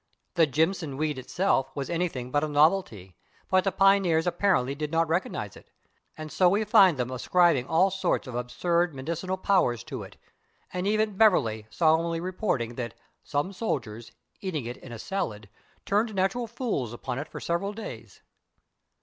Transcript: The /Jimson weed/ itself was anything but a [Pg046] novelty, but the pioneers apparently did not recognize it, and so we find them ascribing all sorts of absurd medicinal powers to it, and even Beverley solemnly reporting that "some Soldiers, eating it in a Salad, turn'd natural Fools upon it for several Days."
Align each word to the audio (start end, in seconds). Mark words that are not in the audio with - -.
The 0.33 0.47
/Jimson 0.47 0.97
weed/ 0.97 1.19
itself 1.19 1.69
was 1.75 1.87
anything 1.87 2.31
but 2.31 2.43
a 2.43 2.47
[Pg046] 2.47 2.51
novelty, 2.53 3.15
but 3.51 3.63
the 3.65 3.71
pioneers 3.71 4.25
apparently 4.25 4.73
did 4.73 4.91
not 4.91 5.07
recognize 5.07 5.55
it, 5.55 5.69
and 6.17 6.31
so 6.31 6.49
we 6.49 6.63
find 6.63 6.97
them 6.97 7.11
ascribing 7.11 7.67
all 7.67 7.91
sorts 7.91 8.25
of 8.25 8.33
absurd 8.33 8.95
medicinal 8.95 9.37
powers 9.37 9.83
to 9.83 10.01
it, 10.01 10.17
and 10.73 10.87
even 10.87 11.17
Beverley 11.17 11.67
solemnly 11.69 12.19
reporting 12.19 12.73
that 12.77 12.95
"some 13.23 13.53
Soldiers, 13.53 14.11
eating 14.39 14.65
it 14.65 14.77
in 14.77 14.91
a 14.91 14.97
Salad, 14.97 15.47
turn'd 15.85 16.15
natural 16.15 16.47
Fools 16.47 16.93
upon 16.93 17.19
it 17.19 17.27
for 17.27 17.39
several 17.39 17.71
Days." 17.71 18.23